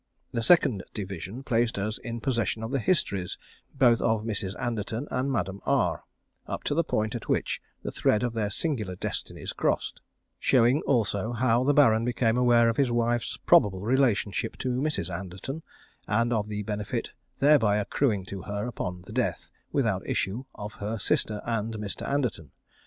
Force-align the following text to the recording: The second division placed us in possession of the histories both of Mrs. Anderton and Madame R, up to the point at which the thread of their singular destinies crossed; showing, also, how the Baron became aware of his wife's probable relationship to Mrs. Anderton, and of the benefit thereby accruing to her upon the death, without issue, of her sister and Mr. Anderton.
The 0.31 0.41
second 0.41 0.83
division 0.95 1.43
placed 1.43 1.77
us 1.77 1.99
in 1.99 2.21
possession 2.21 2.63
of 2.63 2.71
the 2.71 2.79
histories 2.79 3.37
both 3.75 4.01
of 4.01 4.23
Mrs. 4.23 4.59
Anderton 4.59 5.07
and 5.11 5.31
Madame 5.31 5.61
R, 5.63 6.05
up 6.47 6.63
to 6.63 6.73
the 6.73 6.83
point 6.83 7.13
at 7.13 7.29
which 7.29 7.61
the 7.83 7.91
thread 7.91 8.23
of 8.23 8.33
their 8.33 8.49
singular 8.49 8.95
destinies 8.95 9.53
crossed; 9.53 10.01
showing, 10.39 10.81
also, 10.87 11.33
how 11.33 11.63
the 11.63 11.75
Baron 11.75 12.03
became 12.03 12.35
aware 12.35 12.67
of 12.67 12.77
his 12.77 12.89
wife's 12.91 13.37
probable 13.45 13.83
relationship 13.83 14.57
to 14.57 14.69
Mrs. 14.81 15.15
Anderton, 15.15 15.61
and 16.07 16.33
of 16.33 16.47
the 16.47 16.63
benefit 16.63 17.11
thereby 17.37 17.77
accruing 17.77 18.25
to 18.25 18.41
her 18.41 18.65
upon 18.65 19.03
the 19.03 19.13
death, 19.13 19.51
without 19.71 20.01
issue, 20.09 20.45
of 20.55 20.73
her 20.81 20.97
sister 20.97 21.41
and 21.45 21.75
Mr. 21.75 22.09
Anderton. 22.09 22.49